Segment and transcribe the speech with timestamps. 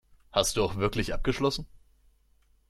[0.31, 1.67] Hast du auch wirklich abgeschlossen?